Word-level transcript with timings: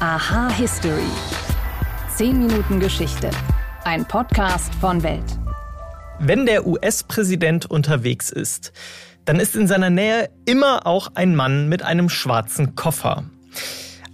Aha 0.00 0.48
History. 0.50 1.10
10 2.14 2.46
Minuten 2.46 2.78
Geschichte. 2.78 3.30
Ein 3.82 4.04
Podcast 4.04 4.72
von 4.76 5.02
Welt. 5.02 5.24
Wenn 6.20 6.46
der 6.46 6.68
US-Präsident 6.68 7.68
unterwegs 7.68 8.30
ist, 8.30 8.72
dann 9.24 9.40
ist 9.40 9.56
in 9.56 9.66
seiner 9.66 9.90
Nähe 9.90 10.30
immer 10.44 10.86
auch 10.86 11.10
ein 11.16 11.34
Mann 11.34 11.68
mit 11.68 11.82
einem 11.82 12.08
schwarzen 12.10 12.76
Koffer. 12.76 13.24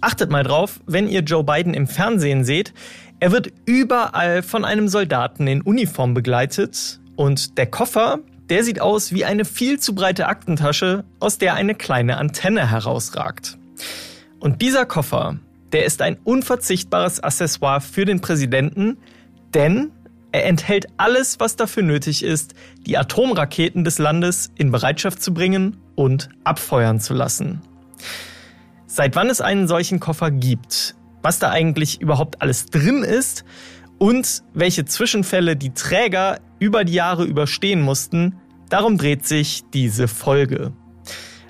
Achtet 0.01 0.31
mal 0.31 0.41
drauf, 0.41 0.79
wenn 0.87 1.07
ihr 1.07 1.21
Joe 1.21 1.43
Biden 1.43 1.75
im 1.75 1.85
Fernsehen 1.85 2.45
seht, 2.45 2.73
er 3.19 3.31
wird 3.31 3.53
überall 3.67 4.41
von 4.41 4.65
einem 4.65 4.87
Soldaten 4.87 5.45
in 5.45 5.61
Uniform 5.61 6.15
begleitet 6.15 6.99
und 7.15 7.59
der 7.59 7.67
Koffer, 7.67 8.17
der 8.49 8.63
sieht 8.63 8.81
aus 8.81 9.11
wie 9.11 9.23
eine 9.23 9.45
viel 9.45 9.79
zu 9.79 9.93
breite 9.93 10.25
Aktentasche, 10.25 11.03
aus 11.19 11.37
der 11.37 11.53
eine 11.53 11.75
kleine 11.75 12.17
Antenne 12.17 12.71
herausragt. 12.71 13.59
Und 14.39 14.63
dieser 14.63 14.87
Koffer, 14.87 15.37
der 15.75 15.83
ist 15.83 16.01
ein 16.01 16.15
unverzichtbares 16.23 17.19
Accessoire 17.19 17.81
für 17.81 18.05
den 18.05 18.21
Präsidenten, 18.21 18.97
denn 19.53 19.91
er 20.31 20.45
enthält 20.45 20.85
alles, 20.95 21.41
was 21.41 21.57
dafür 21.57 21.83
nötig 21.83 22.23
ist, 22.23 22.53
die 22.85 22.97
Atomraketen 22.97 23.83
des 23.83 23.99
Landes 23.99 24.53
in 24.55 24.71
Bereitschaft 24.71 25.21
zu 25.21 25.33
bringen 25.33 25.75
und 25.95 26.29
abfeuern 26.45 27.01
zu 27.01 27.13
lassen. 27.13 27.61
Seit 28.87 29.17
wann 29.17 29.29
es 29.29 29.41
einen 29.41 29.67
solchen 29.67 29.99
Koffer 29.99 30.31
gibt, 30.31 30.95
was 31.21 31.39
da 31.39 31.49
eigentlich 31.49 31.99
überhaupt 31.99 32.41
alles 32.41 32.67
drin 32.67 33.03
ist 33.03 33.43
und 33.97 34.43
welche 34.53 34.85
Zwischenfälle 34.85 35.57
die 35.57 35.73
Träger 35.73 36.39
über 36.57 36.85
die 36.85 36.93
Jahre 36.93 37.25
überstehen 37.25 37.81
mussten, 37.81 38.39
darum 38.69 38.97
dreht 38.97 39.27
sich 39.27 39.63
diese 39.73 40.07
Folge. 40.07 40.71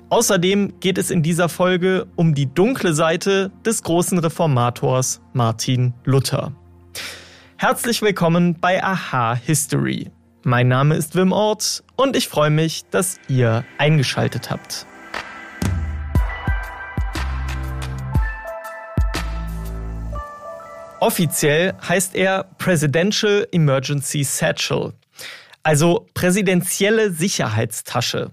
Außerdem 0.08 0.78
geht 0.78 0.98
es 0.98 1.10
in 1.10 1.24
dieser 1.24 1.48
Folge 1.48 2.06
um 2.14 2.32
die 2.32 2.46
dunkle 2.46 2.94
Seite 2.94 3.50
des 3.64 3.82
großen 3.82 4.18
Reformators 4.18 5.20
Martin 5.32 5.94
Luther. 6.04 6.52
Herzlich 7.56 8.02
willkommen 8.02 8.54
bei 8.60 8.84
Aha 8.84 9.34
History. 9.34 10.12
Mein 10.44 10.68
Name 10.68 10.94
ist 10.94 11.16
Wim 11.16 11.32
Ort 11.32 11.82
und 11.96 12.14
ich 12.14 12.28
freue 12.28 12.50
mich, 12.50 12.84
dass 12.92 13.18
ihr 13.26 13.64
eingeschaltet 13.78 14.48
habt. 14.48 14.86
Offiziell 21.00 21.74
heißt 21.88 22.14
er 22.14 22.44
Presidential 22.58 23.48
Emergency 23.50 24.22
Satchel, 24.22 24.92
also 25.64 26.06
präsidentielle 26.14 27.10
Sicherheitstasche. 27.10 28.30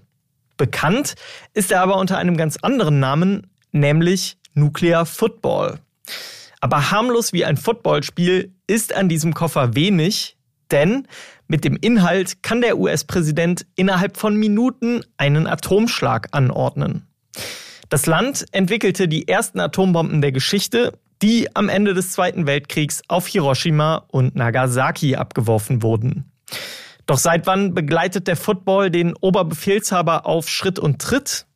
Bekannt 0.56 1.14
ist 1.52 1.72
er 1.72 1.82
aber 1.82 1.96
unter 1.96 2.18
einem 2.18 2.36
ganz 2.36 2.56
anderen 2.58 3.00
Namen, 3.00 3.46
nämlich 3.72 4.36
Nuclear 4.54 5.04
Football. 5.06 5.80
Aber 6.60 6.90
harmlos 6.90 7.32
wie 7.32 7.44
ein 7.44 7.56
Footballspiel 7.56 8.54
ist 8.66 8.94
an 8.94 9.08
diesem 9.08 9.34
Koffer 9.34 9.74
wenig, 9.74 10.36
denn 10.70 11.06
mit 11.46 11.64
dem 11.64 11.76
Inhalt 11.76 12.42
kann 12.42 12.62
der 12.62 12.78
US-Präsident 12.78 13.66
innerhalb 13.76 14.16
von 14.16 14.36
Minuten 14.36 15.02
einen 15.16 15.46
Atomschlag 15.46 16.28
anordnen. 16.30 17.06
Das 17.90 18.06
Land 18.06 18.46
entwickelte 18.52 19.08
die 19.08 19.28
ersten 19.28 19.60
Atombomben 19.60 20.22
der 20.22 20.32
Geschichte, 20.32 20.98
die 21.20 21.54
am 21.54 21.68
Ende 21.68 21.94
des 21.94 22.12
Zweiten 22.12 22.46
Weltkriegs 22.46 23.02
auf 23.08 23.26
Hiroshima 23.26 24.04
und 24.08 24.34
Nagasaki 24.34 25.16
abgeworfen 25.16 25.82
wurden. 25.82 26.32
Doch 27.06 27.18
seit 27.18 27.46
wann 27.46 27.74
begleitet 27.74 28.28
der 28.28 28.36
Football 28.36 28.90
den 28.90 29.14
Oberbefehlshaber 29.14 30.26
auf 30.26 30.48
Schritt 30.48 30.78
und 30.78 31.02
Tritt? 31.02 31.46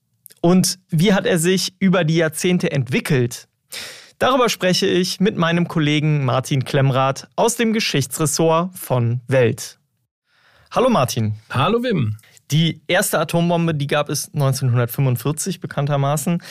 Und 0.41 0.79
wie 0.91 1.15
hat 1.15 1.27
er 1.27 1.39
sich 1.39 1.75
über 1.79 2.05
die 2.05 2.17
Jahrzehnte 2.17 2.71
entwickelt? 2.71 3.49
Darüber 4.19 4.49
spreche 4.49 4.87
ich 4.87 5.21
mit 5.21 5.37
meinem 5.37 5.69
Kollegen 5.69 6.25
Martin 6.25 6.65
Klemmrath 6.65 7.29
aus 7.37 7.57
dem 7.57 7.73
Geschichtsressort 7.73 8.77
von 8.77 9.21
Welt. 9.27 9.79
Hallo 10.71 10.91
Martin. 10.91 11.35
Hallo 11.51 11.83
Wim. 11.83 12.17
Die 12.51 12.83
erste 12.87 13.19
Atombombe, 13.19 13.75
die 13.75 13.87
gab 13.87 14.09
es 14.09 14.33
1945 14.35 15.61
bekanntermaßen. 15.61 16.43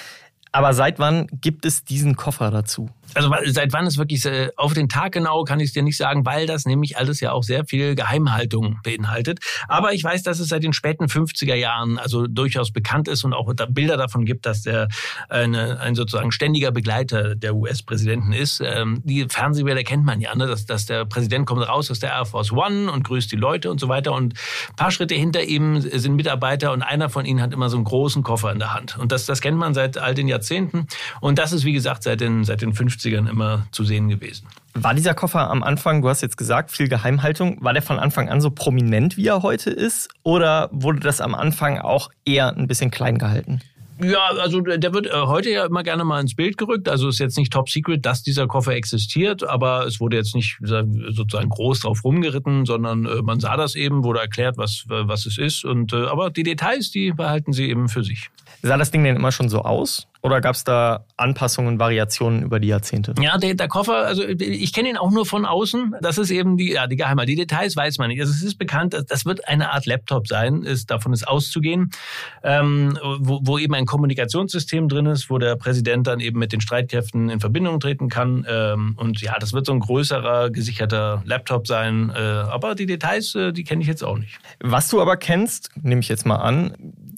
Aber 0.51 0.73
seit 0.73 0.97
wann 0.97 1.27
gibt 1.27 1.65
es 1.65 1.83
diesen 1.83 2.15
Koffer 2.15 2.49
dazu? 2.51 2.89
Also 3.13 3.31
seit 3.45 3.73
wann 3.73 3.87
ist 3.87 3.97
wirklich 3.97 4.25
äh, 4.25 4.49
auf 4.55 4.73
den 4.73 4.89
Tag 4.89 5.13
genau, 5.13 5.43
kann 5.43 5.59
ich 5.59 5.67
es 5.67 5.73
dir 5.73 5.83
nicht 5.83 5.97
sagen, 5.97 6.25
weil 6.25 6.45
das 6.45 6.65
nämlich 6.65 6.97
alles 6.97 7.19
ja 7.19 7.31
auch 7.31 7.43
sehr 7.43 7.65
viel 7.65 7.95
Geheimhaltung 7.95 8.79
beinhaltet. 8.83 9.39
Aber 9.67 9.93
ich 9.93 10.03
weiß, 10.03 10.23
dass 10.23 10.39
es 10.39 10.49
seit 10.49 10.63
den 10.63 10.73
späten 10.73 11.05
50er 11.05 11.55
Jahren 11.55 11.97
also 11.97 12.27
durchaus 12.27 12.71
bekannt 12.71 13.07
ist 13.07 13.23
und 13.23 13.33
auch 13.33 13.51
Bilder 13.69 13.97
davon 13.97 14.25
gibt, 14.25 14.45
dass 14.45 14.61
der 14.61 14.87
eine, 15.29 15.79
ein 15.79 15.95
sozusagen 15.95 16.31
ständiger 16.31 16.71
Begleiter 16.71 17.35
der 17.35 17.55
US-Präsidenten 17.55 18.33
ist. 18.33 18.61
Ähm, 18.63 19.01
die 19.03 19.25
Fernsehbilder 19.29 19.83
kennt 19.83 20.05
man 20.05 20.21
ja, 20.21 20.35
ne? 20.35 20.47
dass, 20.47 20.65
dass 20.65 20.85
der 20.85 21.05
Präsident 21.05 21.45
kommt 21.45 21.67
raus 21.67 21.89
aus 21.89 21.99
der 21.99 22.11
Air 22.11 22.25
Force 22.25 22.51
One 22.51 22.91
und 22.91 23.03
grüßt 23.03 23.31
die 23.31 23.35
Leute 23.35 23.71
und 23.71 23.79
so 23.79 23.87
weiter. 23.87 24.13
Und 24.13 24.33
ein 24.69 24.75
paar 24.75 24.91
Schritte 24.91 25.15
hinter 25.15 25.43
ihm 25.43 25.81
sind 25.81 26.15
Mitarbeiter 26.15 26.71
und 26.71 26.81
einer 26.81 27.09
von 27.09 27.25
ihnen 27.25 27.41
hat 27.41 27.53
immer 27.53 27.69
so 27.69 27.77
einen 27.77 27.85
großen 27.85 28.23
Koffer 28.23 28.51
in 28.51 28.59
der 28.59 28.73
Hand. 28.73 28.97
Und 28.97 29.11
das, 29.11 29.25
das 29.25 29.41
kennt 29.41 29.57
man 29.57 29.73
seit 29.73 29.97
all 29.97 30.13
den 30.13 30.27
Jahrzehnten. 30.27 30.87
Und 31.21 31.39
das 31.39 31.53
ist, 31.53 31.63
wie 31.63 31.73
gesagt, 31.73 32.03
seit 32.03 32.21
den, 32.21 32.43
seit 32.43 32.61
den 32.61 32.73
50 32.73 32.96
50ern 32.97 33.29
immer 33.29 33.67
zu 33.71 33.83
sehen 33.83 34.09
gewesen. 34.09 34.47
War 34.73 34.93
dieser 34.93 35.13
Koffer 35.13 35.49
am 35.49 35.63
Anfang, 35.63 36.01
du 36.01 36.09
hast 36.09 36.21
jetzt 36.21 36.37
gesagt, 36.37 36.71
viel 36.71 36.87
Geheimhaltung, 36.87 37.57
war 37.63 37.73
der 37.73 37.81
von 37.81 37.99
Anfang 37.99 38.29
an 38.29 38.41
so 38.41 38.51
prominent, 38.51 39.17
wie 39.17 39.27
er 39.27 39.41
heute 39.41 39.69
ist? 39.69 40.09
Oder 40.23 40.69
wurde 40.71 40.99
das 40.99 41.21
am 41.21 41.33
Anfang 41.33 41.79
auch 41.79 42.09
eher 42.25 42.55
ein 42.55 42.67
bisschen 42.67 42.91
klein 42.91 43.17
gehalten? 43.17 43.61
Ja, 43.99 44.29
also 44.39 44.61
der 44.61 44.93
wird 44.93 45.07
äh, 45.07 45.11
heute 45.25 45.49
ja 45.49 45.65
immer 45.65 45.81
gerne 45.81 46.03
mal 46.03 46.21
ins 46.21 46.35
Bild 46.35 46.57
gerückt. 46.57 46.87
Also 46.87 47.09
ist 47.09 47.17
jetzt 47.17 47.37
nicht 47.37 47.51
top 47.51 47.67
secret, 47.67 48.05
dass 48.05 48.21
dieser 48.21 48.45
Koffer 48.45 48.73
existiert, 48.73 49.43
aber 49.43 49.87
es 49.87 49.99
wurde 49.99 50.17
jetzt 50.17 50.35
nicht 50.35 50.59
sozusagen 50.61 51.49
groß 51.49 51.79
drauf 51.79 52.03
rumgeritten, 52.03 52.65
sondern 52.65 53.05
äh, 53.05 53.23
man 53.23 53.39
sah 53.39 53.57
das 53.57 53.73
eben, 53.73 54.03
wurde 54.03 54.19
erklärt, 54.19 54.57
was, 54.57 54.83
was 54.87 55.25
es 55.25 55.39
ist. 55.39 55.65
Und, 55.65 55.93
äh, 55.93 56.05
aber 56.05 56.29
die 56.29 56.43
Details, 56.43 56.91
die 56.91 57.11
behalten 57.11 57.53
sie 57.53 57.69
eben 57.69 57.89
für 57.89 58.03
sich. 58.03 58.29
Sah 58.61 58.77
das 58.77 58.91
Ding 58.91 59.03
denn 59.03 59.15
immer 59.15 59.31
schon 59.31 59.49
so 59.49 59.61
aus? 59.61 60.07
Oder 60.21 60.41
gab 60.41 60.55
es 60.55 60.63
da 60.63 61.05
Anpassungen, 61.15 61.79
Variationen 61.79 62.43
über 62.43 62.59
die 62.59 62.67
Jahrzehnte? 62.67 63.13
Ja, 63.21 63.37
der, 63.37 63.53
der 63.53 63.67
Koffer, 63.67 64.05
also 64.05 64.23
ich 64.27 64.73
kenne 64.73 64.89
ihn 64.89 64.97
auch 64.97 65.11
nur 65.11 65.25
von 65.25 65.45
außen. 65.45 65.95
Das 66.01 66.17
ist 66.17 66.31
eben 66.31 66.57
die, 66.57 66.73
ja, 66.73 66.87
die 66.87 66.95
Geheimheit. 66.95 67.29
Die 67.29 67.35
Details 67.35 67.75
weiß 67.75 67.97
man 67.97 68.09
nicht. 68.09 68.19
Also 68.19 68.31
es 68.31 68.43
ist 68.43 68.57
bekannt, 68.57 68.97
das 69.07 69.25
wird 69.25 69.47
eine 69.47 69.71
Art 69.71 69.85
Laptop 69.85 70.27
sein, 70.27 70.63
ist, 70.63 70.89
davon 70.89 71.13
ist 71.13 71.27
auszugehen, 71.27 71.91
ähm, 72.43 72.97
wo, 73.19 73.39
wo 73.43 73.57
eben 73.57 73.73
ein 73.75 73.85
Kommunikationssystem 73.85 74.87
drin 74.89 75.05
ist, 75.05 75.29
wo 75.29 75.37
der 75.37 75.55
Präsident 75.55 76.07
dann 76.07 76.19
eben 76.19 76.39
mit 76.39 76.51
den 76.51 76.61
Streitkräften 76.61 77.29
in 77.29 77.39
Verbindung 77.39 77.79
treten 77.79 78.09
kann. 78.09 78.45
Ähm, 78.49 78.95
und 78.97 79.21
ja, 79.21 79.37
das 79.39 79.53
wird 79.53 79.65
so 79.65 79.73
ein 79.73 79.79
größerer, 79.79 80.49
gesicherter 80.49 81.21
Laptop 81.25 81.67
sein. 81.67 82.11
Äh, 82.15 82.19
aber 82.19 82.75
die 82.75 82.85
Details, 82.85 83.35
äh, 83.35 83.53
die 83.53 83.63
kenne 83.63 83.81
ich 83.81 83.87
jetzt 83.87 84.03
auch 84.03 84.17
nicht. 84.17 84.39
Was 84.59 84.89
du 84.89 85.01
aber 85.01 85.17
kennst, 85.17 85.69
nehme 85.81 86.01
ich 86.01 86.09
jetzt 86.09 86.25
mal 86.25 86.37
an, 86.37 86.73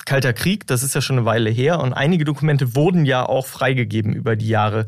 Kalter 0.05 0.33
Krieg, 0.33 0.67
das 0.67 0.83
ist 0.83 0.95
ja 0.95 1.01
schon 1.01 1.17
eine 1.17 1.25
Weile 1.25 1.49
her 1.49 1.79
und 1.79 1.93
einige 1.93 2.25
Dokumente 2.25 2.75
wurden 2.75 3.05
ja 3.05 3.25
auch 3.25 3.47
freigegeben 3.47 4.13
über 4.13 4.35
die 4.35 4.47
Jahre. 4.47 4.85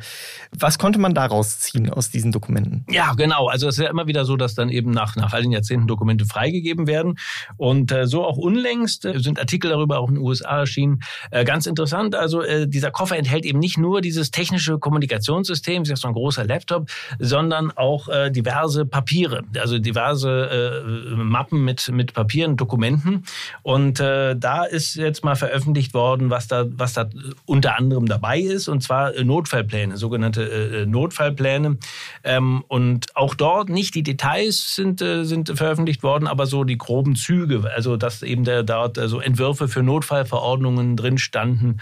Was 0.51 0.77
konnte 0.77 0.99
man 0.99 1.13
daraus 1.13 1.59
ziehen 1.59 1.89
aus 1.89 2.09
diesen 2.09 2.31
Dokumenten? 2.31 2.85
Ja, 2.89 3.13
genau. 3.13 3.47
Also 3.47 3.67
es 3.67 3.77
ist 3.77 3.83
ja 3.83 3.89
immer 3.89 4.07
wieder 4.07 4.25
so, 4.25 4.35
dass 4.37 4.55
dann 4.55 4.69
eben 4.69 4.91
nach, 4.91 5.15
nach 5.15 5.33
all 5.33 5.43
den 5.43 5.51
Jahrzehnten 5.51 5.87
Dokumente 5.87 6.25
freigegeben 6.25 6.87
werden. 6.87 7.17
Und 7.57 7.91
äh, 7.91 8.07
so 8.07 8.25
auch 8.25 8.37
unlängst 8.37 9.05
äh, 9.05 9.19
sind 9.19 9.39
Artikel 9.39 9.71
darüber 9.71 9.99
auch 9.99 10.09
in 10.09 10.15
den 10.15 10.23
USA 10.23 10.59
erschienen. 10.59 11.01
Äh, 11.31 11.45
ganz 11.45 11.65
interessant, 11.65 12.15
also 12.15 12.41
äh, 12.41 12.67
dieser 12.67 12.91
Koffer 12.91 13.17
enthält 13.17 13.45
eben 13.45 13.59
nicht 13.59 13.77
nur 13.77 14.01
dieses 14.01 14.31
technische 14.31 14.79
Kommunikationssystem, 14.79 15.83
das 15.83 15.93
ist 15.93 16.01
so 16.01 16.07
ein 16.07 16.13
großer 16.13 16.45
Laptop, 16.45 16.89
sondern 17.19 17.71
auch 17.71 18.07
äh, 18.09 18.31
diverse 18.31 18.85
Papiere, 18.85 19.43
also 19.59 19.79
diverse 19.79 20.83
äh, 20.85 21.15
Mappen 21.15 21.63
mit, 21.63 21.89
mit 21.91 22.13
Papieren, 22.13 22.57
Dokumenten. 22.57 23.23
Und 23.63 23.99
da 23.99 24.63
ist 24.63 24.95
jetzt 25.05 25.23
mal 25.23 25.35
veröffentlicht 25.35 25.93
worden, 25.93 26.29
was 26.29 26.47
da, 26.47 26.65
was 26.69 26.93
da 26.93 27.09
unter 27.45 27.77
anderem 27.77 28.05
dabei 28.05 28.39
ist, 28.39 28.67
und 28.67 28.81
zwar 28.81 29.15
äh, 29.15 29.23
Notfallpläne, 29.23 29.97
sogenannte 29.97 30.43
äh, 30.43 30.81
äh, 30.81 30.85
Notfallpläne. 30.85 31.77
Ähm, 32.23 32.63
und 32.67 33.15
auch 33.15 33.35
dort 33.35 33.69
nicht 33.69 33.95
die 33.95 34.03
Details 34.03 34.75
sind, 34.75 34.99
sind 34.99 35.51
veröffentlicht 35.55 36.03
worden, 36.03 36.27
aber 36.27 36.45
so 36.45 36.63
die 36.63 36.77
groben 36.77 37.15
Züge, 37.15 37.69
also 37.73 37.97
dass 37.97 38.21
eben 38.21 38.43
der, 38.43 38.63
dort 38.63 38.97
so 39.05 39.19
Entwürfe 39.19 39.67
für 39.67 39.83
Notfallverordnungen 39.83 40.95
drin 40.95 41.17
standen, 41.17 41.77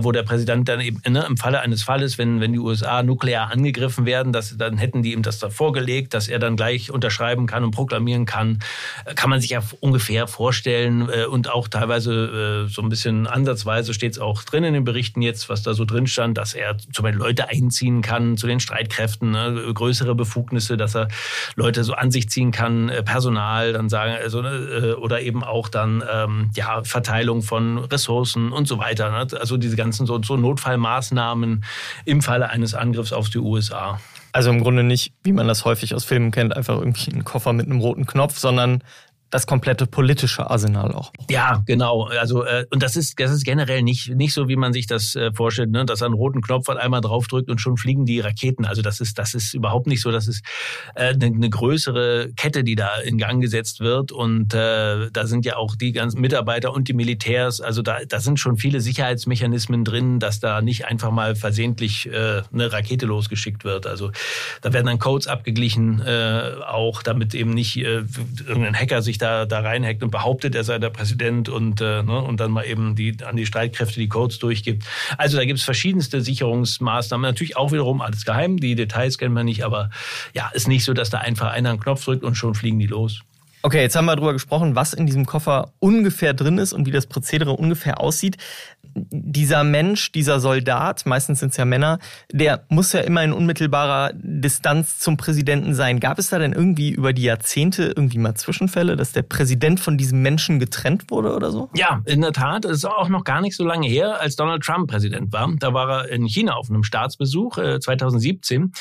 wo 0.00 0.12
der 0.12 0.22
Präsident 0.22 0.68
dann 0.68 0.80
eben 0.80 1.00
ne, 1.08 1.24
im 1.28 1.36
Falle 1.36 1.60
eines 1.60 1.82
Falles, 1.82 2.18
wenn, 2.18 2.40
wenn 2.40 2.52
die 2.52 2.58
USA 2.58 3.02
nuklear 3.02 3.50
angegriffen 3.50 4.06
werden, 4.06 4.32
dass, 4.32 4.56
dann 4.56 4.78
hätten 4.78 5.02
die 5.02 5.12
ihm 5.12 5.22
das 5.22 5.38
da 5.38 5.50
vorgelegt, 5.50 6.14
dass 6.14 6.28
er 6.28 6.38
dann 6.38 6.56
gleich 6.56 6.90
unterschreiben 6.90 7.46
kann 7.46 7.64
und 7.64 7.72
proklamieren 7.72 8.26
kann. 8.26 8.58
Kann 9.14 9.30
man 9.30 9.40
sich 9.40 9.50
ja 9.50 9.62
ungefähr 9.80 10.26
vorstellen 10.26 11.08
und 11.08 11.50
auch 11.50 11.68
teilweise 11.68 12.37
äh, 12.38 12.68
so 12.68 12.82
ein 12.82 12.88
bisschen 12.88 13.26
ansatzweise 13.26 13.92
steht 13.94 14.12
es 14.12 14.18
auch 14.18 14.42
drin 14.44 14.64
in 14.64 14.74
den 14.74 14.84
Berichten 14.84 15.22
jetzt, 15.22 15.48
was 15.48 15.62
da 15.62 15.74
so 15.74 15.84
drin 15.84 16.06
stand, 16.06 16.38
dass 16.38 16.54
er 16.54 16.78
zum 16.78 17.02
Beispiel 17.02 17.20
Leute 17.20 17.48
einziehen 17.48 18.02
kann 18.02 18.36
zu 18.36 18.46
den 18.46 18.60
Streitkräften, 18.60 19.30
ne, 19.32 19.72
größere 19.74 20.14
Befugnisse, 20.14 20.76
dass 20.76 20.94
er 20.94 21.08
Leute 21.56 21.84
so 21.84 21.94
an 21.94 22.10
sich 22.10 22.30
ziehen 22.30 22.50
kann, 22.50 22.88
äh, 22.88 23.02
Personal, 23.02 23.72
dann 23.72 23.88
sagen, 23.88 24.14
also, 24.22 24.42
ne, 24.42 24.50
äh, 24.50 24.92
oder 24.94 25.20
eben 25.20 25.42
auch 25.42 25.68
dann 25.68 26.02
ähm, 26.10 26.50
ja 26.54 26.82
Verteilung 26.84 27.42
von 27.42 27.78
Ressourcen 27.78 28.52
und 28.52 28.68
so 28.68 28.78
weiter. 28.78 29.10
Ne? 29.10 29.38
Also 29.38 29.56
diese 29.56 29.76
ganzen 29.76 30.06
so, 30.06 30.20
so 30.22 30.36
Notfallmaßnahmen 30.36 31.64
im 32.04 32.22
Falle 32.22 32.50
eines 32.50 32.74
Angriffs 32.74 33.12
auf 33.12 33.28
die 33.28 33.38
USA. 33.38 34.00
Also 34.32 34.50
im 34.50 34.60
Grunde 34.60 34.82
nicht, 34.82 35.12
wie 35.24 35.32
man 35.32 35.48
das 35.48 35.64
häufig 35.64 35.94
aus 35.94 36.04
Filmen 36.04 36.30
kennt, 36.30 36.54
einfach 36.56 36.78
irgendwie 36.78 37.10
einen 37.10 37.24
Koffer 37.24 37.52
mit 37.52 37.66
einem 37.66 37.80
roten 37.80 38.06
Knopf, 38.06 38.38
sondern 38.38 38.84
das 39.30 39.46
komplette 39.46 39.86
politische 39.86 40.48
Arsenal 40.48 40.92
auch. 40.92 41.12
Ja, 41.30 41.62
genau. 41.66 42.04
Also 42.04 42.44
äh, 42.44 42.64
und 42.70 42.82
das 42.82 42.96
ist 42.96 43.20
das 43.20 43.30
ist 43.30 43.44
generell 43.44 43.82
nicht 43.82 44.14
nicht 44.14 44.32
so, 44.32 44.48
wie 44.48 44.56
man 44.56 44.72
sich 44.72 44.86
das 44.86 45.14
äh, 45.14 45.32
vorstellt, 45.32 45.70
ne? 45.70 45.84
dass 45.84 46.00
er 46.00 46.06
einen 46.06 46.14
roten 46.14 46.40
Knopf 46.40 46.68
halt 46.68 46.78
einmal 46.78 47.00
draufdrückt 47.00 47.50
und 47.50 47.60
schon 47.60 47.76
fliegen 47.76 48.06
die 48.06 48.20
Raketen. 48.20 48.64
Also 48.64 48.80
das 48.80 49.00
ist 49.00 49.18
das 49.18 49.34
ist 49.34 49.54
überhaupt 49.54 49.86
nicht 49.86 50.00
so. 50.00 50.10
Das 50.10 50.28
ist 50.28 50.44
äh, 50.94 51.12
eine, 51.12 51.26
eine 51.26 51.50
größere 51.50 52.30
Kette, 52.36 52.64
die 52.64 52.74
da 52.74 52.96
in 52.96 53.18
Gang 53.18 53.42
gesetzt 53.42 53.80
wird 53.80 54.12
und 54.12 54.54
äh, 54.54 55.10
da 55.10 55.26
sind 55.26 55.44
ja 55.44 55.56
auch 55.56 55.76
die 55.76 55.92
ganzen 55.92 56.20
Mitarbeiter 56.20 56.72
und 56.72 56.88
die 56.88 56.94
Militärs. 56.94 57.60
Also 57.60 57.82
da 57.82 57.98
da 58.08 58.20
sind 58.20 58.40
schon 58.40 58.56
viele 58.56 58.80
Sicherheitsmechanismen 58.80 59.84
drin, 59.84 60.20
dass 60.20 60.40
da 60.40 60.62
nicht 60.62 60.86
einfach 60.86 61.10
mal 61.10 61.36
versehentlich 61.36 62.06
äh, 62.06 62.42
eine 62.52 62.72
Rakete 62.72 63.04
losgeschickt 63.04 63.64
wird. 63.64 63.86
Also 63.86 64.10
da 64.62 64.72
werden 64.72 64.86
dann 64.86 64.98
Codes 64.98 65.26
abgeglichen, 65.26 66.00
äh, 66.00 66.52
auch 66.66 67.02
damit 67.02 67.34
eben 67.34 67.50
nicht 67.50 67.76
äh, 67.76 68.04
irgendein 68.46 68.74
Hacker 68.74 69.02
sich 69.02 69.17
sich 69.18 69.26
da, 69.26 69.44
da 69.46 69.60
reinhackt 69.60 70.02
und 70.02 70.10
behauptet, 70.10 70.54
er 70.54 70.64
sei 70.64 70.78
der 70.78 70.90
Präsident 70.90 71.48
und, 71.48 71.80
äh, 71.80 72.02
ne, 72.02 72.22
und 72.22 72.40
dann 72.40 72.50
mal 72.50 72.64
eben 72.64 72.94
die, 72.94 73.16
an 73.24 73.36
die 73.36 73.46
Streitkräfte 73.46 74.00
die 74.00 74.08
Codes 74.08 74.38
durchgibt. 74.38 74.84
Also 75.16 75.36
da 75.36 75.44
gibt 75.44 75.58
es 75.58 75.64
verschiedenste 75.64 76.20
Sicherungsmaßnahmen. 76.20 77.22
Natürlich 77.22 77.56
auch 77.56 77.72
wiederum 77.72 78.00
alles 78.00 78.24
geheim. 78.24 78.58
Die 78.58 78.74
Details 78.74 79.18
kennen 79.18 79.34
wir 79.34 79.44
nicht, 79.44 79.64
aber 79.64 79.90
ja, 80.34 80.50
ist 80.54 80.68
nicht 80.68 80.84
so, 80.84 80.94
dass 80.94 81.10
da 81.10 81.18
einfach 81.18 81.50
einer 81.52 81.70
einen 81.70 81.80
Knopf 81.80 82.04
drückt 82.04 82.24
und 82.24 82.36
schon 82.36 82.54
fliegen 82.54 82.78
die 82.78 82.86
los. 82.86 83.20
Okay, 83.68 83.82
jetzt 83.82 83.96
haben 83.96 84.06
wir 84.06 84.16
darüber 84.16 84.32
gesprochen, 84.32 84.76
was 84.76 84.94
in 84.94 85.04
diesem 85.04 85.26
Koffer 85.26 85.74
ungefähr 85.78 86.32
drin 86.32 86.56
ist 86.56 86.72
und 86.72 86.86
wie 86.86 86.90
das 86.90 87.06
Prozedere 87.06 87.52
ungefähr 87.52 88.00
aussieht 88.00 88.38
dieser 89.10 89.64
Mensch, 89.64 90.12
dieser 90.12 90.40
Soldat, 90.40 91.06
meistens 91.06 91.40
sind 91.40 91.50
es 91.50 91.56
ja 91.56 91.64
Männer, 91.64 91.98
der 92.32 92.64
muss 92.68 92.92
ja 92.92 93.00
immer 93.00 93.22
in 93.22 93.32
unmittelbarer 93.32 94.12
Distanz 94.14 94.98
zum 94.98 95.16
Präsidenten 95.16 95.74
sein. 95.74 96.00
Gab 96.00 96.18
es 96.18 96.30
da 96.30 96.38
denn 96.38 96.52
irgendwie 96.52 96.90
über 96.90 97.12
die 97.12 97.22
Jahrzehnte 97.22 97.92
irgendwie 97.96 98.18
mal 98.18 98.34
Zwischenfälle, 98.34 98.96
dass 98.96 99.12
der 99.12 99.22
Präsident 99.22 99.80
von 99.80 99.98
diesem 99.98 100.22
Menschen 100.22 100.58
getrennt 100.58 101.10
wurde 101.10 101.34
oder 101.34 101.50
so? 101.50 101.70
Ja, 101.74 102.02
in 102.06 102.20
der 102.20 102.32
Tat. 102.32 102.64
Es 102.64 102.78
ist 102.78 102.84
auch 102.84 103.08
noch 103.08 103.24
gar 103.24 103.40
nicht 103.40 103.56
so 103.56 103.64
lange 103.64 103.88
her, 103.88 104.20
als 104.20 104.36
Donald 104.36 104.62
Trump 104.62 104.90
Präsident 104.90 105.32
war. 105.32 105.52
Da 105.58 105.74
war 105.74 106.04
er 106.04 106.08
in 106.10 106.26
China 106.26 106.54
auf 106.54 106.70
einem 106.70 106.82
Staatsbesuch 106.82 107.58
äh, 107.58 107.80
2017 107.80 108.72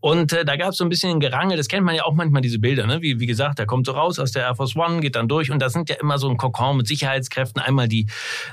und 0.00 0.32
äh, 0.32 0.44
da 0.44 0.56
gab 0.56 0.70
es 0.70 0.76
so 0.76 0.84
ein 0.84 0.90
bisschen 0.90 1.10
ein 1.10 1.20
Gerangel. 1.20 1.56
Das 1.56 1.68
kennt 1.68 1.84
man 1.84 1.94
ja 1.94 2.04
auch 2.04 2.14
manchmal 2.14 2.42
diese 2.42 2.58
Bilder. 2.58 2.86
Ne? 2.86 3.00
Wie, 3.02 3.20
wie 3.20 3.26
gesagt, 3.26 3.58
er 3.58 3.66
kommt 3.66 3.86
so 3.86 3.92
raus 3.92 4.18
aus 4.18 4.31
der 4.32 4.44
Air 4.44 4.56
Force 4.56 4.76
One, 4.76 5.00
geht 5.00 5.16
dann 5.16 5.28
durch 5.28 5.50
und 5.50 5.60
da 5.60 5.70
sind 5.70 5.88
ja 5.88 5.96
immer 6.00 6.18
so 6.18 6.28
ein 6.28 6.36
Kokon 6.36 6.76
mit 6.76 6.86
Sicherheitskräften. 6.86 7.62
Einmal 7.62 7.88
die 7.88 8.06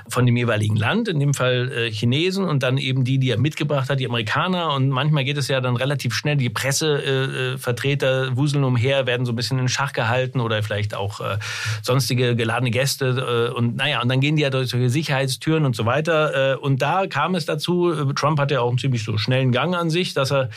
von 0.08 0.26
dem 0.26 0.36
jeweiligen 0.36 0.76
Land 0.76 1.08
in 1.08 1.20
dem 1.20 1.34
Fall 1.34 1.72
äh, 1.72 1.90
Chinesen 1.90 2.44
und 2.44 2.62
dann 2.62 2.78
eben 2.78 3.04
die, 3.04 3.18
die 3.18 3.30
er 3.30 3.38
mitgebracht 3.38 3.90
hat, 3.90 4.00
die 4.00 4.06
Amerikaner. 4.06 4.72
Und 4.74 4.90
manchmal 4.90 5.24
geht 5.24 5.36
es 5.36 5.48
ja 5.48 5.60
dann 5.60 5.76
relativ 5.76 6.14
schnell. 6.14 6.36
Die 6.36 6.50
Pressevertreter 6.50 8.28
äh, 8.28 8.36
wuseln 8.36 8.64
umher, 8.64 9.06
werden 9.06 9.26
so 9.26 9.32
ein 9.32 9.36
bisschen 9.36 9.58
in 9.58 9.68
Schach 9.68 9.92
gehalten 9.92 10.40
oder 10.40 10.62
vielleicht 10.62 10.94
auch 10.94 11.20
äh, 11.20 11.38
sonstige 11.82 12.36
geladene 12.36 12.70
Gäste. 12.70 13.50
Äh, 13.50 13.54
und 13.54 13.76
naja, 13.76 14.02
und 14.02 14.08
dann 14.08 14.20
gehen 14.20 14.36
die 14.36 14.42
ja 14.42 14.50
durch 14.50 14.70
solche 14.70 14.90
Sicherheitstüren 14.90 15.64
und 15.64 15.76
so 15.76 15.86
weiter. 15.86 16.54
Äh, 16.54 16.56
und 16.56 16.82
da 16.82 17.06
kam 17.06 17.34
es 17.34 17.46
dazu, 17.46 17.92
äh, 17.92 18.14
Trump 18.14 18.38
hatte 18.38 18.54
ja 18.54 18.60
auch 18.60 18.68
einen 18.68 18.78
ziemlich 18.78 19.04
so 19.04 19.18
schnellen 19.18 19.52
Gang 19.52 19.74
an 19.74 19.90
sich, 19.90 20.14
dass 20.14 20.30
er, 20.30 20.50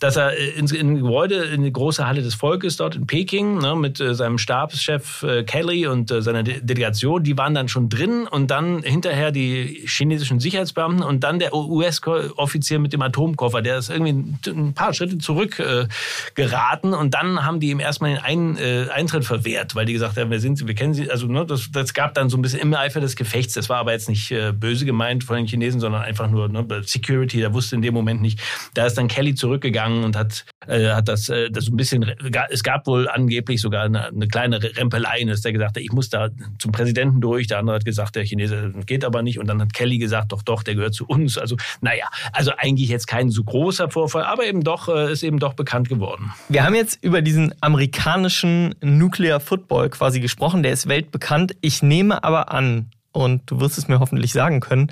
dass 0.00 0.16
er 0.16 0.36
ins 0.56 0.72
in 0.72 0.96
Gebäude, 0.96 1.44
in 1.44 1.62
die 1.62 1.72
große 1.72 2.06
Halle 2.06 2.22
des 2.22 2.34
Volkes 2.34 2.76
dort 2.76 2.96
in 2.96 3.06
Peking 3.06 3.58
ne, 3.58 3.76
mit 3.76 4.00
äh, 4.00 4.14
seinem 4.14 4.38
Stabschef 4.52 5.22
äh, 5.22 5.44
Kelly 5.44 5.86
und 5.86 6.10
äh, 6.10 6.20
seiner 6.20 6.42
De 6.42 6.60
Delegation, 6.60 7.22
die 7.22 7.38
waren 7.38 7.54
dann 7.54 7.68
schon 7.68 7.88
drin 7.88 8.26
und 8.30 8.50
dann 8.50 8.82
hinterher 8.82 9.32
die 9.32 9.82
chinesischen 9.86 10.40
Sicherheitsbeamten 10.40 11.02
und 11.02 11.24
dann 11.24 11.38
der 11.38 11.54
US-Offizier 11.54 12.78
mit 12.78 12.92
dem 12.92 13.00
Atomkoffer, 13.00 13.62
der 13.62 13.78
ist 13.78 13.88
irgendwie 13.88 14.50
ein 14.50 14.74
paar 14.74 14.92
Schritte 14.92 15.16
zurück 15.16 15.58
äh, 15.58 15.86
geraten 16.34 16.92
und 16.92 17.14
dann 17.14 17.46
haben 17.46 17.60
die 17.60 17.70
ihm 17.70 17.80
erstmal 17.80 18.10
den 18.10 18.18
ein, 18.22 18.88
Eintritt 18.90 19.24
verwehrt, 19.24 19.74
weil 19.74 19.86
die 19.86 19.94
gesagt 19.94 20.18
haben, 20.18 20.30
wer 20.30 20.40
sind 20.40 20.56
Sie, 20.56 20.66
wir 20.66 20.74
kennen 20.74 20.92
Sie, 20.92 21.10
also 21.10 21.26
ne, 21.26 21.46
das, 21.46 21.70
das 21.72 21.94
gab 21.94 22.12
dann 22.14 22.28
so 22.28 22.36
ein 22.36 22.42
bisschen 22.42 22.60
im 22.60 22.74
Eifer 22.74 23.00
des 23.00 23.16
Gefechts, 23.16 23.54
das 23.54 23.70
war 23.70 23.78
aber 23.78 23.92
jetzt 23.92 24.08
nicht 24.08 24.34
böse 24.58 24.84
gemeint 24.84 25.24
von 25.24 25.36
den 25.36 25.46
Chinesen, 25.46 25.80
sondern 25.80 26.02
einfach 26.02 26.28
nur 26.28 26.48
ne, 26.48 26.66
Security, 26.84 27.38
der 27.38 27.54
wusste 27.54 27.76
in 27.76 27.82
dem 27.82 27.94
Moment 27.94 28.20
nicht. 28.20 28.40
Da 28.74 28.86
ist 28.86 28.98
dann 28.98 29.08
Kelly 29.08 29.34
zurückgegangen 29.34 30.04
und 30.04 30.16
hat, 30.16 30.44
äh, 30.66 30.90
hat 30.90 31.08
das, 31.08 31.28
äh, 31.28 31.50
das 31.50 31.64
so 31.64 31.72
ein 31.72 31.76
bisschen, 31.76 32.04
es 32.50 32.62
gab 32.62 32.86
wohl 32.86 33.08
angeblich 33.08 33.60
sogar 33.60 33.84
eine, 33.84 34.06
eine 34.06 34.28
kleine 34.28 34.41
Rempelei, 34.50 35.24
dass 35.24 35.42
der 35.42 35.52
gesagt 35.52 35.76
hat, 35.76 35.82
ich 35.82 35.92
muss 35.92 36.08
da 36.08 36.30
zum 36.58 36.72
Präsidenten 36.72 37.20
durch, 37.20 37.46
der 37.46 37.58
andere 37.58 37.76
hat 37.76 37.84
gesagt, 37.84 38.16
der 38.16 38.24
Chinese 38.24 38.72
geht 38.86 39.04
aber 39.04 39.22
nicht 39.22 39.38
und 39.38 39.46
dann 39.46 39.60
hat 39.60 39.72
Kelly 39.72 39.98
gesagt, 39.98 40.32
doch, 40.32 40.42
doch, 40.42 40.62
der 40.62 40.74
gehört 40.74 40.94
zu 40.94 41.06
uns. 41.06 41.38
Also, 41.38 41.56
naja, 41.80 42.06
also 42.32 42.52
eigentlich 42.56 42.88
jetzt 42.88 43.06
kein 43.06 43.30
so 43.30 43.44
großer 43.44 43.90
Vorfall, 43.90 44.24
aber 44.24 44.44
eben 44.44 44.64
doch, 44.64 44.88
äh, 44.88 45.12
ist 45.12 45.22
eben 45.22 45.38
doch 45.38 45.54
bekannt 45.54 45.88
geworden. 45.88 46.32
Wir 46.48 46.64
haben 46.64 46.74
jetzt 46.74 47.02
über 47.02 47.22
diesen 47.22 47.54
amerikanischen 47.60 48.74
Nuclear 48.80 49.40
Football 49.40 49.90
quasi 49.90 50.20
gesprochen, 50.20 50.62
der 50.62 50.72
ist 50.72 50.88
weltbekannt. 50.88 51.54
Ich 51.60 51.82
nehme 51.82 52.24
aber 52.24 52.52
an, 52.52 52.90
und 53.12 53.42
du 53.46 53.60
wirst 53.60 53.78
es 53.78 53.88
mir 53.88 54.00
hoffentlich 54.00 54.32
sagen 54.32 54.60
können. 54.60 54.90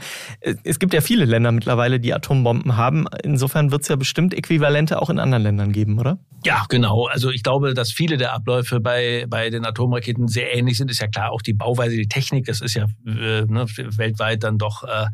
Es 0.62 0.78
gibt 0.78 0.94
ja 0.94 1.00
viele 1.00 1.24
Länder 1.24 1.52
mittlerweile, 1.52 2.00
die 2.00 2.12
Atombomben 2.14 2.76
haben. 2.76 3.06
Insofern 3.22 3.72
wird 3.72 3.82
es 3.82 3.88
ja 3.88 3.96
bestimmt 3.96 4.34
Äquivalente 4.34 5.00
auch 5.00 5.10
in 5.10 5.18
anderen 5.18 5.42
Ländern 5.42 5.72
geben, 5.72 5.98
oder? 5.98 6.18
Ja, 6.44 6.64
genau. 6.70 7.06
Also 7.06 7.30
ich 7.30 7.42
glaube, 7.42 7.74
dass 7.74 7.92
viele 7.92 8.16
der 8.16 8.32
Abläufe 8.32 8.80
bei, 8.80 9.26
bei 9.28 9.50
den 9.50 9.66
Atomraketen 9.66 10.26
sehr 10.26 10.56
ähnlich 10.56 10.78
sind. 10.78 10.90
Ist 10.90 11.00
ja 11.00 11.06
klar, 11.06 11.32
auch 11.32 11.42
die 11.42 11.52
Bauweise, 11.52 11.96
die 11.96 12.08
Technik, 12.08 12.46
das 12.46 12.62
ist 12.62 12.74
ja 12.74 12.86
äh, 13.06 13.42
ne, 13.42 13.66
weltweit 13.76 14.42
dann 14.42 14.56
doch 14.56 14.84
äh, 14.84 15.06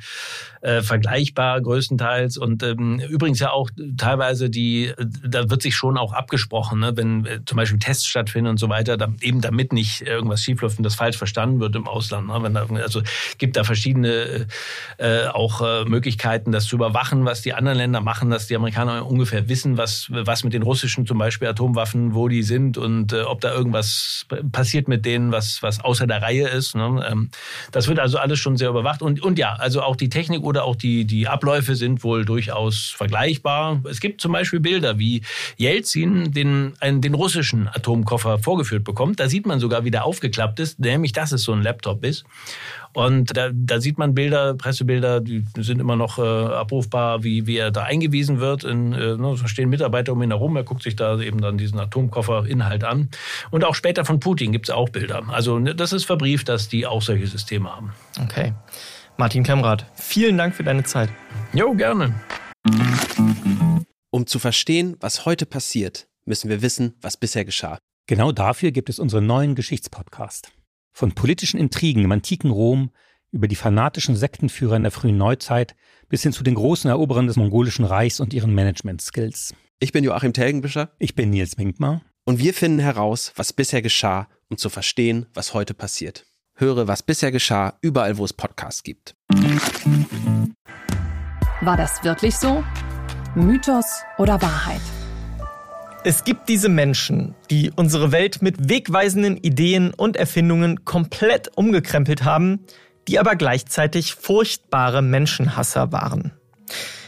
äh, 0.61 0.83
vergleichbar 0.83 1.61
größtenteils. 1.61 2.37
Und 2.37 2.63
ähm, 2.63 3.01
übrigens 3.09 3.41
ja 3.41 3.51
auch 3.51 3.71
teilweise 3.97 4.51
die, 4.51 4.93
da 5.25 5.51
wird 5.51 5.63
sich 5.63 5.75
schon 5.75 5.99
auch 5.99 6.13
abgesprochen, 6.13 6.79
ne, 6.79 6.97
wenn 6.97 7.27
äh, 7.27 7.41
zum 7.45 7.57
Beispiel 7.57 7.81
Tests 7.81 8.07
stattfinden 8.07 8.51
und 8.51 8.59
so 8.59 8.69
weiter, 8.69 8.97
da, 8.97 9.09
eben 9.21 9.41
damit 9.41 9.73
nicht 9.73 10.03
irgendwas 10.03 10.43
schiefläuft 10.43 10.79
und 10.79 10.85
das 10.85 10.95
falsch 10.95 11.17
verstanden 11.17 11.59
wird 11.59 11.75
im 11.75 11.89
Ausland. 11.89 12.29
Ne, 12.29 12.41
wenn 12.41 12.55
da, 12.55 12.67
also 12.83 12.96
gibt 13.39 13.57
da 13.57 13.65
verschiedene 13.65 14.47
äh, 14.99 15.27
auch 15.27 15.61
äh, 15.61 15.85
Möglichkeiten, 15.85 16.53
das 16.53 16.67
zu 16.67 16.77
überwachen, 16.77 17.25
was 17.25 17.43
die 17.43 17.55
anderen 17.55 17.79
Länder 17.79 18.01
machen, 18.01 18.31
dass 18.31 18.47
die 18.47 18.57
Amerikaner 18.57 19.07
ungefähr 19.07 19.49
wissen, 19.49 19.77
was, 19.77 20.09
was 20.11 20.45
mit 20.45 20.53
den 20.53 20.63
russischen 20.63 21.07
zum 21.07 21.19
Beispiel 21.19 21.49
Atomwaffen, 21.49 22.15
wo 22.15 22.29
die 22.29 22.43
sind 22.43 22.79
und 22.79 23.13
äh, 23.13 23.23
ob 23.23 23.41
da 23.41 23.53
irgendwas 23.53 24.27
passiert 24.53 24.89
mit 24.89 25.05
denen, 25.05 25.33
was, 25.33 25.63
was 25.63 25.81
außer 25.81 26.07
der 26.07 26.23
Reihe 26.23 26.49
ist. 26.49 26.75
Ne? 26.75 27.05
Ähm, 27.11 27.31
das 27.73 27.89
wird 27.89 27.99
also 27.99 28.19
alles 28.19 28.39
schon 28.39 28.57
sehr 28.57 28.69
überwacht. 28.69 29.03
Und, 29.03 29.23
und 29.23 29.39
ja, 29.39 29.55
also 29.55 29.83
auch 29.83 29.97
die 29.97 30.09
Technik 30.09 30.43
oder 30.43 30.65
auch 30.65 30.77
die, 30.77 31.05
die 31.05 31.29
Abläufe 31.29 31.75
sind 31.75 32.05
wohl 32.05 32.25
durchaus 32.25 32.95
vergleichbar. 32.97 33.81
Es 33.89 34.01
gibt 34.01 34.21
zum 34.21 34.33
Beispiel 34.33 34.61
Bilder, 34.61 34.99
wie 34.99 35.23
Jelzin 35.57 36.33
den, 36.33 36.75
einen, 36.81 37.01
den 37.01 37.15
russischen 37.15 37.69
Atomkoffer 37.69 38.39
vorgeführt 38.39 38.85
bekommt. 38.85 39.21
Da 39.21 39.29
sieht 39.29 39.47
man 39.47 39.61
sogar, 39.61 39.85
wie 39.85 39.91
der 39.91 40.05
aufgeklappt 40.05 40.61
ist, 40.61 40.79
nämlich 40.79 41.13
dass 41.13 41.33
es 41.33 41.43
so 41.43 41.53
ein 41.53 41.63
Laptop 41.63 42.05
ist. 42.05 42.25
Und 42.93 43.37
da, 43.37 43.51
da 43.53 43.81
sieht 43.81 43.99
man 43.99 44.15
Bilder, 44.15 44.55
Pressebilder, 44.55 45.21
die 45.21 45.45
sind 45.59 45.81
immer 45.81 45.97
noch 45.97 46.19
äh, 46.19 46.23
abrufbar, 46.23 47.23
wie, 47.23 47.47
wie 47.47 47.59
er 47.59 47.71
da 47.71 47.83
eingewiesen 47.83 48.41
wird. 48.41 48.65
In, 48.65 48.93
äh, 48.93 49.17
ne, 49.17 49.37
da 49.41 49.49
stehen 49.49 49.69
Mitarbeiter 49.69 50.13
um 50.13 50.23
ihn 50.23 50.31
herum, 50.31 50.57
er 50.57 50.65
guckt 50.65 50.83
sich 50.83 50.97
da 50.97 51.19
eben 51.21 51.41
dann 51.41 51.59
diesen 51.59 51.79
Atomkoffer-Inhalt 51.79 52.85
an. 52.85 53.11
Und 53.51 53.65
auch 53.65 53.75
später 53.75 54.05
von 54.05 54.21
Putin 54.21 54.53
gibt 54.53 54.69
es 54.69 54.75
auch 54.75 54.89
Bilder. 54.89 55.23
Also 55.29 55.59
ne, 55.59 55.75
das 55.75 55.93
ist 55.93 56.05
verbrieft, 56.05 56.49
dass 56.49 56.69
die 56.69 56.87
auch 56.87 57.03
solche 57.03 57.27
Systeme 57.27 57.75
haben. 57.75 57.93
Okay. 58.23 58.53
Martin 59.17 59.43
Klemrath, 59.43 59.87
vielen 59.95 60.37
Dank 60.37 60.55
für 60.55 60.63
deine 60.63 60.85
Zeit. 60.85 61.09
Jo, 61.55 61.73
gerne. 61.75 62.15
Um 64.11 64.27
zu 64.27 64.39
verstehen, 64.39 64.97
was 65.01 65.25
heute 65.25 65.47
passiert, 65.47 66.07
müssen 66.27 66.51
wir 66.51 66.63
wissen, 66.63 66.95
was 67.01 67.17
bisher 67.17 67.45
geschah. 67.45 67.79
Genau 68.07 68.33
dafür 68.33 68.71
gibt 68.73 68.89
es 68.89 68.99
unseren 68.99 69.27
neuen 69.27 69.55
Geschichtspodcast. 69.55 70.53
Von 70.97 71.13
politischen 71.13 71.61
Intrigen 71.61 72.05
im 72.05 72.13
antiken 72.13 72.51
Rom 72.51 72.91
über 73.31 73.49
die 73.49 73.55
fanatischen 73.55 74.17
Sektenführer 74.17 74.77
in 74.77 74.83
der 74.83 74.91
frühen 74.91 75.19
Neuzeit 75.19 75.77
bis 76.09 76.23
hin 76.23 76.33
zu 76.33 76.43
den 76.43 76.55
großen 76.55 76.89
Eroberern 76.89 77.27
des 77.27 77.37
mongolischen 77.37 77.85
Reichs 77.85 78.19
und 78.19 78.33
ihren 78.33 78.55
Management-Skills. 78.55 79.55
Ich 79.79 79.93
bin 79.93 80.05
Joachim 80.05 80.33
Telgenbischer. 80.33 80.93
Ich 80.99 81.15
bin 81.15 81.29
Nils 81.29 81.59
Winkmar. 81.59 82.01
Und 82.25 82.39
wir 82.39 82.55
finden 82.55 82.79
heraus, 82.79 83.35
was 83.37 83.53
bisher 83.53 83.83
geschah, 83.83 84.27
um 84.49 84.57
zu 84.57 84.71
verstehen, 84.71 85.27
was 85.35 85.53
heute 85.53 85.75
passiert. 85.75 86.25
Höre, 86.55 86.89
was 86.89 87.03
bisher 87.03 87.31
geschah, 87.31 87.77
überall, 87.83 88.17
wo 88.17 88.25
es 88.25 88.33
Podcasts 88.33 88.83
gibt. 88.83 89.15
War 91.61 91.77
das 91.77 92.03
wirklich 92.05 92.37
so? 92.37 92.65
Mythos 93.35 94.01
oder 94.17 94.41
Wahrheit? 94.41 94.81
Es 96.09 96.23
gibt 96.23 96.49
diese 96.49 96.69
Menschen, 96.69 97.35
die 97.51 97.73
unsere 97.75 98.13
Welt 98.13 98.41
mit 98.41 98.69
wegweisenden 98.69 99.39
Ideen 99.39 99.93
und 99.93 100.17
Erfindungen 100.17 100.85
komplett 100.85 101.51
umgekrempelt 101.57 102.23
haben, 102.23 102.61
die 103.09 103.19
aber 103.19 103.35
gleichzeitig 103.35 104.15
furchtbare 104.15 105.03
Menschenhasser 105.03 105.91
waren. 105.91 106.31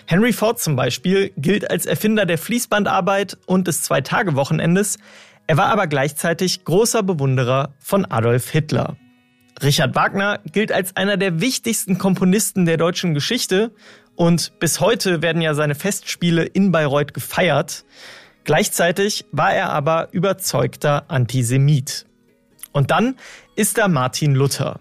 Henry 0.07 0.33
Ford 0.33 0.59
zum 0.59 0.75
Beispiel 0.75 1.31
gilt 1.37 1.71
als 1.71 1.87
Erfinder 1.87 2.27
der 2.27 2.39
Fließbandarbeit 2.39 3.39
und 3.47 3.69
des 3.69 3.83
Zwei-Tage-Wochenendes. 3.83 4.99
Er 5.47 5.57
war 5.57 5.67
aber 5.67 5.87
gleichzeitig 5.87 6.65
großer 6.65 7.05
Bewunderer 7.05 7.75
von 7.79 8.05
Adolf 8.05 8.51
Hitler. 8.51 8.97
Richard 9.63 9.95
Wagner 9.95 10.41
gilt 10.51 10.73
als 10.73 10.97
einer 10.97 11.17
der 11.17 11.41
wichtigsten 11.41 11.99
Komponisten 11.99 12.67
der 12.67 12.79
deutschen 12.79 13.15
Geschichte 13.15 13.71
und 14.17 14.59
bis 14.59 14.81
heute 14.81 15.23
werden 15.23 15.41
ja 15.41 15.55
seine 15.55 15.77
Festspiele 15.77 16.43
in 16.43 16.73
Bayreuth 16.73 17.15
gefeiert. 17.15 17.85
Gleichzeitig 18.49 19.27
war 19.31 19.53
er 19.53 19.69
aber 19.69 20.09
überzeugter 20.13 21.05
Antisemit. 21.09 22.07
Und 22.73 22.91
dann 22.91 23.17
ist 23.57 23.77
da 23.77 23.89
Martin 23.89 24.35
Luther. 24.35 24.81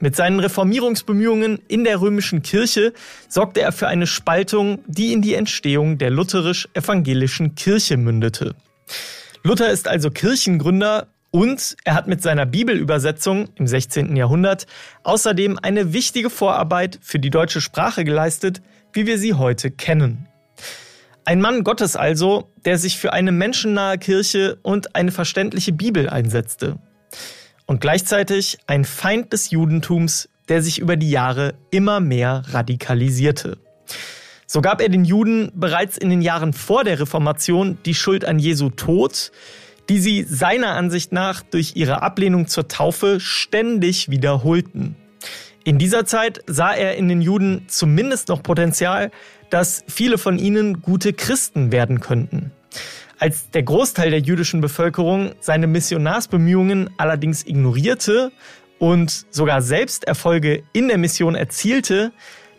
Mit 0.00 0.14
seinen 0.14 0.38
Reformierungsbemühungen 0.38 1.58
in 1.66 1.84
der 1.84 2.02
römischen 2.02 2.42
Kirche 2.42 2.92
sorgte 3.26 3.62
er 3.62 3.72
für 3.72 3.88
eine 3.88 4.06
Spaltung, 4.06 4.80
die 4.86 5.14
in 5.14 5.22
die 5.22 5.32
Entstehung 5.32 5.96
der 5.96 6.10
lutherisch-evangelischen 6.10 7.54
Kirche 7.54 7.96
mündete. 7.96 8.54
Luther 9.42 9.70
ist 9.70 9.88
also 9.88 10.10
Kirchengründer 10.10 11.06
und 11.30 11.74
er 11.84 11.94
hat 11.94 12.08
mit 12.08 12.20
seiner 12.20 12.44
Bibelübersetzung 12.44 13.48
im 13.54 13.66
16. 13.66 14.14
Jahrhundert 14.14 14.66
außerdem 15.04 15.58
eine 15.62 15.94
wichtige 15.94 16.28
Vorarbeit 16.28 16.98
für 17.00 17.18
die 17.18 17.30
deutsche 17.30 17.62
Sprache 17.62 18.04
geleistet, 18.04 18.60
wie 18.92 19.06
wir 19.06 19.16
sie 19.16 19.32
heute 19.32 19.70
kennen. 19.70 20.28
Ein 21.28 21.40
Mann 21.40 21.64
Gottes 21.64 21.96
also, 21.96 22.52
der 22.64 22.78
sich 22.78 22.98
für 22.98 23.12
eine 23.12 23.32
menschennahe 23.32 23.98
Kirche 23.98 24.58
und 24.62 24.94
eine 24.94 25.10
verständliche 25.10 25.72
Bibel 25.72 26.08
einsetzte. 26.08 26.78
Und 27.66 27.80
gleichzeitig 27.80 28.58
ein 28.68 28.84
Feind 28.84 29.32
des 29.32 29.50
Judentums, 29.50 30.28
der 30.48 30.62
sich 30.62 30.78
über 30.78 30.96
die 30.96 31.10
Jahre 31.10 31.54
immer 31.72 31.98
mehr 31.98 32.44
radikalisierte. 32.50 33.58
So 34.46 34.60
gab 34.60 34.80
er 34.80 34.88
den 34.88 35.04
Juden 35.04 35.50
bereits 35.56 35.98
in 35.98 36.10
den 36.10 36.22
Jahren 36.22 36.52
vor 36.52 36.84
der 36.84 37.00
Reformation 37.00 37.78
die 37.84 37.96
Schuld 37.96 38.24
an 38.24 38.38
Jesu 38.38 38.70
Tod, 38.70 39.32
die 39.88 39.98
sie 39.98 40.22
seiner 40.22 40.74
Ansicht 40.74 41.10
nach 41.10 41.42
durch 41.42 41.72
ihre 41.74 42.02
Ablehnung 42.02 42.46
zur 42.46 42.68
Taufe 42.68 43.18
ständig 43.18 44.10
wiederholten. 44.10 44.94
In 45.66 45.78
dieser 45.78 46.06
Zeit 46.06 46.44
sah 46.46 46.72
er 46.74 46.94
in 46.94 47.08
den 47.08 47.20
Juden 47.20 47.64
zumindest 47.66 48.28
noch 48.28 48.40
Potenzial, 48.40 49.10
dass 49.50 49.82
viele 49.88 50.16
von 50.16 50.38
ihnen 50.38 50.80
gute 50.80 51.12
Christen 51.12 51.72
werden 51.72 51.98
könnten. 51.98 52.52
Als 53.18 53.50
der 53.50 53.64
Großteil 53.64 54.10
der 54.10 54.20
jüdischen 54.20 54.60
Bevölkerung 54.60 55.32
seine 55.40 55.66
Missionarsbemühungen 55.66 56.90
allerdings 56.98 57.44
ignorierte 57.44 58.30
und 58.78 59.26
sogar 59.30 59.60
selbst 59.60 60.04
Erfolge 60.04 60.62
in 60.72 60.86
der 60.86 60.98
Mission 60.98 61.34
erzielte, 61.34 62.12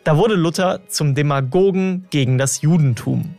da 0.04 0.18
wurde 0.18 0.36
Luther 0.36 0.82
zum 0.90 1.16
Demagogen 1.16 2.08
gegen 2.10 2.38
das 2.38 2.62
Judentum. 2.62 3.36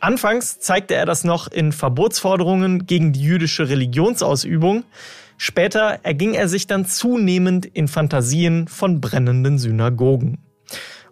Anfangs 0.00 0.60
zeigte 0.60 0.94
er 0.94 1.04
das 1.04 1.24
noch 1.24 1.48
in 1.48 1.72
Verbotsforderungen 1.72 2.86
gegen 2.86 3.12
die 3.12 3.20
jüdische 3.20 3.68
Religionsausübung. 3.68 4.84
Später 5.38 6.00
erging 6.02 6.34
er 6.34 6.48
sich 6.48 6.66
dann 6.66 6.84
zunehmend 6.84 7.64
in 7.64 7.86
Fantasien 7.86 8.66
von 8.66 9.00
brennenden 9.00 9.58
Synagogen. 9.58 10.38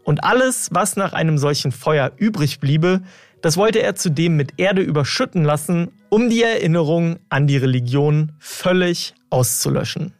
Und 0.03 0.25
alles, 0.25 0.69
was 0.73 0.97
nach 0.97 1.13
einem 1.13 1.39
solchen 1.39 1.71
Feuer 1.73 2.13
übrig 2.17 2.61
bliebe, 2.61 3.03
das 3.41 3.57
wollte 3.57 3.81
er 3.81 3.95
zudem 3.95 4.37
mit 4.37 4.55
Erde 4.57 4.83
überschütten 4.83 5.45
lassen, 5.45 5.93
um 6.09 6.29
die 6.29 6.43
Erinnerung 6.43 7.19
an 7.29 7.47
die 7.47 7.57
Religion 7.57 8.33
völlig 8.41 9.15
auszulöschen. 9.31 10.13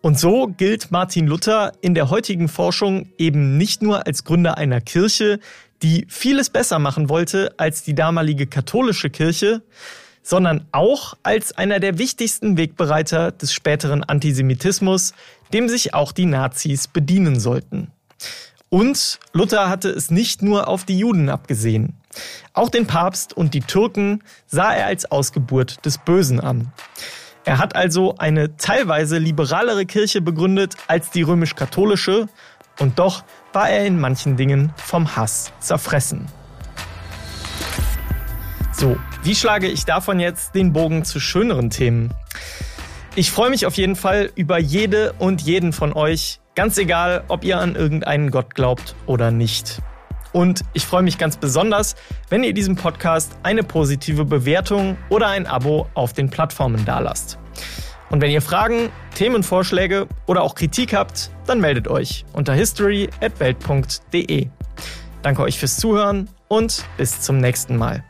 Und 0.00 0.18
so 0.18 0.46
gilt 0.46 0.92
Martin 0.92 1.26
Luther 1.26 1.72
in 1.80 1.94
der 1.94 2.10
heutigen 2.10 2.46
Forschung 2.46 3.08
eben 3.18 3.56
nicht 3.56 3.82
nur 3.82 4.06
als 4.06 4.22
Gründer 4.22 4.56
einer 4.56 4.80
Kirche, 4.80 5.40
die 5.82 6.06
vieles 6.08 6.50
besser 6.50 6.78
machen 6.78 7.08
wollte 7.08 7.52
als 7.58 7.82
die 7.82 7.94
damalige 7.94 8.46
katholische 8.46 9.10
Kirche, 9.10 9.62
sondern 10.22 10.66
auch 10.72 11.14
als 11.22 11.56
einer 11.56 11.80
der 11.80 11.98
wichtigsten 11.98 12.56
Wegbereiter 12.56 13.32
des 13.32 13.52
späteren 13.52 14.04
Antisemitismus, 14.04 15.14
dem 15.52 15.68
sich 15.68 15.94
auch 15.94 16.12
die 16.12 16.26
Nazis 16.26 16.88
bedienen 16.88 17.40
sollten. 17.40 17.90
Und 18.70 19.18
Luther 19.32 19.68
hatte 19.70 19.88
es 19.88 20.10
nicht 20.10 20.42
nur 20.42 20.68
auf 20.68 20.84
die 20.84 20.98
Juden 20.98 21.30
abgesehen. 21.30 21.94
Auch 22.52 22.68
den 22.68 22.86
Papst 22.86 23.34
und 23.34 23.54
die 23.54 23.60
Türken 23.60 24.22
sah 24.46 24.74
er 24.74 24.86
als 24.86 25.10
Ausgeburt 25.10 25.84
des 25.86 25.98
Bösen 25.98 26.40
an. 26.40 26.72
Er 27.44 27.58
hat 27.58 27.74
also 27.76 28.16
eine 28.18 28.56
teilweise 28.56 29.16
liberalere 29.16 29.86
Kirche 29.86 30.20
begründet 30.20 30.74
als 30.86 31.10
die 31.10 31.22
römisch-katholische 31.22 32.28
und 32.78 32.98
doch 32.98 33.24
war 33.52 33.70
er 33.70 33.86
in 33.86 33.98
manchen 33.98 34.36
Dingen 34.36 34.72
vom 34.76 35.16
Hass 35.16 35.50
zerfressen. 35.60 36.26
So, 38.78 38.96
wie 39.24 39.34
schlage 39.34 39.66
ich 39.66 39.84
davon 39.86 40.20
jetzt 40.20 40.54
den 40.54 40.72
Bogen 40.72 41.04
zu 41.04 41.18
schöneren 41.18 41.68
Themen? 41.68 42.14
Ich 43.16 43.32
freue 43.32 43.50
mich 43.50 43.66
auf 43.66 43.74
jeden 43.74 43.96
Fall 43.96 44.30
über 44.36 44.56
jede 44.60 45.14
und 45.14 45.42
jeden 45.42 45.72
von 45.72 45.92
euch, 45.94 46.38
ganz 46.54 46.78
egal, 46.78 47.24
ob 47.26 47.42
ihr 47.42 47.58
an 47.58 47.74
irgendeinen 47.74 48.30
Gott 48.30 48.54
glaubt 48.54 48.94
oder 49.06 49.32
nicht. 49.32 49.82
Und 50.32 50.62
ich 50.74 50.86
freue 50.86 51.02
mich 51.02 51.18
ganz 51.18 51.36
besonders, 51.38 51.96
wenn 52.28 52.44
ihr 52.44 52.54
diesem 52.54 52.76
Podcast 52.76 53.36
eine 53.42 53.64
positive 53.64 54.24
Bewertung 54.24 54.96
oder 55.08 55.26
ein 55.26 55.48
Abo 55.48 55.88
auf 55.94 56.12
den 56.12 56.30
Plattformen 56.30 56.84
dalasst. 56.84 57.36
Und 58.10 58.20
wenn 58.22 58.30
ihr 58.30 58.42
Fragen, 58.42 58.90
Themenvorschläge 59.16 60.06
oder 60.26 60.42
auch 60.42 60.54
Kritik 60.54 60.94
habt, 60.94 61.32
dann 61.46 61.60
meldet 61.60 61.88
euch 61.88 62.24
unter 62.32 62.54
history@welt.de. 62.54 64.46
Danke 65.22 65.42
euch 65.42 65.58
fürs 65.58 65.78
Zuhören 65.78 66.30
und 66.46 66.84
bis 66.96 67.22
zum 67.22 67.38
nächsten 67.38 67.76
Mal. 67.76 68.04